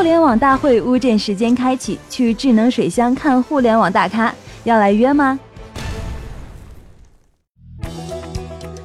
[0.00, 4.34] 互联网大会乌镇时间开启，去智能水乡看互联网大咖，
[4.64, 5.38] 要来约吗？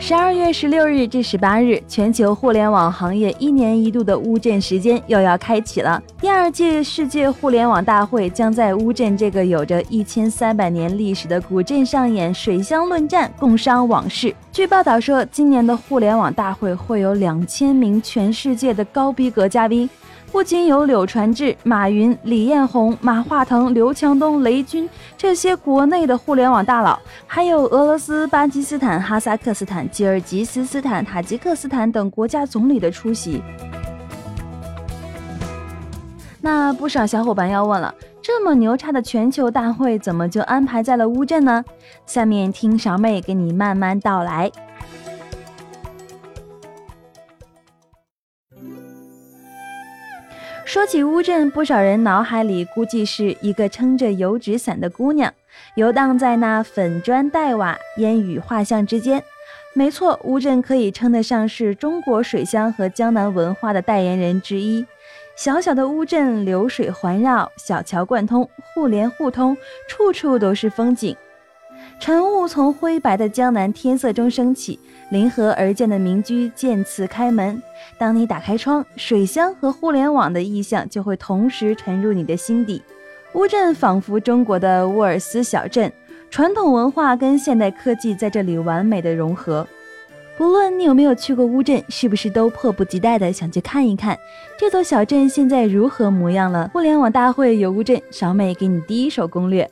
[0.00, 6.02] 十二月十六日至十八日，全球互联网行业一年一度的乌镇时间又要开启了。
[6.20, 14.34] 第二届世界互联网大会将在乌镇这个有着一千三百年历史的古镇上演水乡论战，共商往事。
[14.56, 19.86] 据报道说，今年的互联网大会会有两千名全世界的高逼格嘉宾。
[20.32, 33.42] 不仅有柳传志、马云、李彦宏、马化腾、刘强东、雷军这些国内的互联网大佬，还有俄罗斯、巴基斯坦、哈萨克斯坦、吉尔吉斯斯坦、塔吉克斯坦等国家总理的出席。
[36.40, 37.94] 那不少小伙伴要问了，
[38.26, 41.64] 这么牛叉的全球大会，怎么就安排在了乌镇呢？
[42.06, 44.50] 下面听勺妹给你慢慢道来。
[50.64, 55.32] 说起乌镇，不少人脑海里估计是一个撑着油纸伞的姑娘，
[55.76, 59.22] 游荡在那粉砖黛瓦、烟雨画像之间。
[59.72, 64.84] 没错，乌镇可以称得上是中国水乡和江南文化的代言人之一。
[65.36, 69.54] 小小的乌镇，流水环绕，小桥贯通，互联互通，
[69.86, 71.14] 处处都是风景。
[72.00, 77.62] 晨雾从灰白的江南天色中升起，临河而建的民居渐次开门。
[77.98, 82.82] 当你打开窗，水乡和互联网的意象就会同时沉入你的心底。
[83.34, 85.92] 乌镇仿佛中国的沃尔斯小镇，
[86.30, 89.66] 传统文化跟现代科技在这里完美的融合。
[90.36, 94.18] 不论你有没有去过乌镇，是不是都迫不及待的想去看一看
[94.58, 96.68] 这座小镇现在如何模样了？
[96.74, 99.70] 互联网大会有乌镇，小美给你第一手攻略。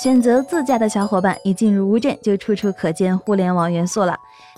[0.00, 4.16] 选择自驾的小伙伴，一进入乌镇就处处可见互联网元素了。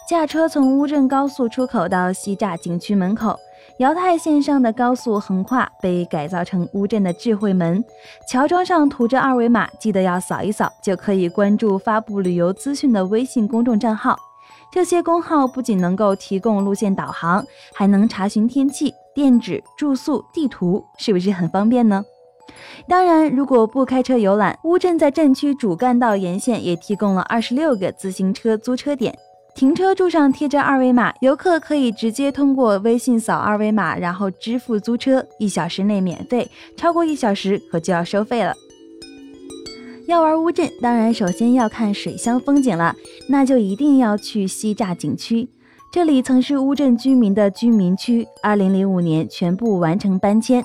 [0.09, 3.39] 驾车从乌镇高速出口到西栅景区门口，
[3.79, 7.85] 瑶台线上的高速横跨被改造成乌镇的智慧门，
[8.29, 14.19] 桥桩上涂着二维码，记得要扫一扫，就可以关注发布旅游资讯的微信公众账号。
[14.73, 22.05] 这些公号不仅能够提供路线导航，还能查询天气、电址、住宿、地图，是不是很方便呢？
[22.89, 29.17] 当然，如果不开车游览，乌镇在镇区主干道沿线也提供了二十六个自行车租车点，
[29.59, 38.55] 停车柱上贴着二维码，游客可以直接通过微信扫二维码，然后支付租车，一小时内免费，超过一小时可就要收费了。
[40.07, 42.95] 要玩乌镇，当然首先要看水乡风景了，
[43.31, 45.49] 那就一定要去西栅景区，
[45.93, 50.63] 这里曾是乌镇居民的居民区，二零零五年全部完成搬迁。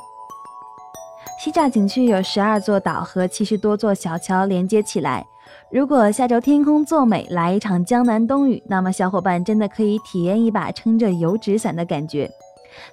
[1.43, 5.25] 西栅景区有十二座岛和七十多座小桥连接起来。
[5.71, 12.29] 如果下周天空作美，来一场江南冬雨，那么小伙伴真的可以体验一把撑着油纸伞的感觉。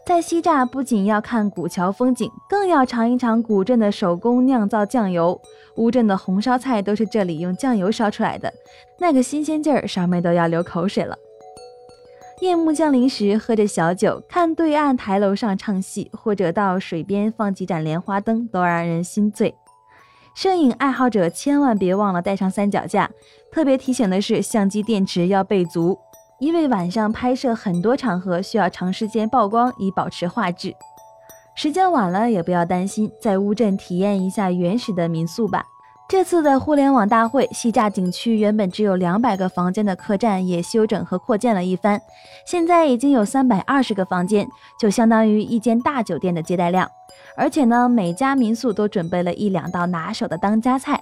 [0.04, 5.40] 在西栅不仅要看古桥风景，更要尝一尝古镇的手工酿造酱油。
[5.76, 8.52] 乌镇的红烧菜都是这里用酱油烧出来的，
[8.98, 11.16] 那个新鲜劲儿，上面都要流口水了。
[12.40, 19.54] 夜幕降临时，喝着小酒，看对岸台楼上唱戏，或者到水边放几盏莲花灯，都让人心醉。
[20.34, 23.10] 摄影爱好者千万别忘了带上三脚架。
[23.52, 25.98] 特别提醒的是，相机电池要备足，
[26.38, 30.74] 因为晚上拍摄很多场合需要长时间曝光，以保持画质。
[31.56, 35.64] 时间晚了也不要担心，在乌镇体验一下原始的民宿吧。
[36.08, 42.00] 这次的互联网大会，西栅景区原本只有两百个房间的客栈也修整和扩建了一番，
[42.46, 44.48] 现在已经有三百二十个房间，
[44.78, 46.90] 就相当于一间大酒店的接待量。
[47.36, 51.00] 而且呢，每家民宿都准备了一两道拿手的当家菜。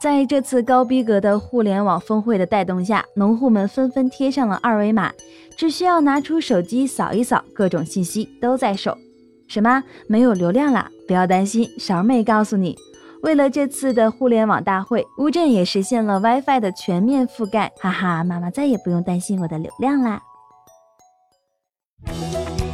[0.00, 5.12] 在这次高逼格的互联网峰会的带动下，农户们纷纷贴上了二维码，
[5.56, 8.98] 只需要拿出手机扫一扫，各种信息都在手。
[9.46, 9.84] 什么？
[10.08, 10.88] 没有流量啦？
[11.06, 12.76] 不要担心，勺妹告诉你。
[13.22, 20.20] 为了这次的互联网大会，乌镇也实现了 WiFi 的全面覆盖，哈哈，妈妈再也不用担心我的流量啦。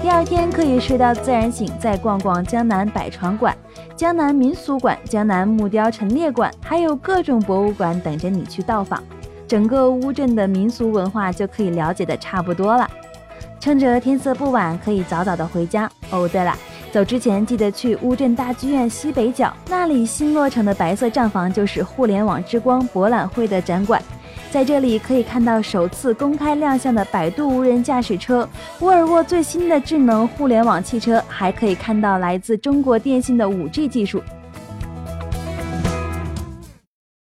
[0.08, 3.54] 第二天可以睡到自然醒，再逛逛江南百床馆、
[3.94, 9.04] 江南民俗馆、江南木雕陈列馆，还有各种博物馆等着你去到访。
[9.46, 12.90] 整个乌镇的民俗文化就可以了解的差不多了。
[13.60, 15.88] 趁着天色不晚，可以早早的回家。
[16.10, 16.56] 哦，对了。
[16.90, 24.02] 走之前记得去乌镇大剧院西北角，那里新落成的白色帐房就是互联网之光博览会的展馆，
[24.50, 28.48] 在这里可以看到首次公开亮相的百度无人驾驶车，
[28.80, 34.22] 沃尔沃最新的智能互联网汽车，还可以看到来自中国电信的 5G 技术，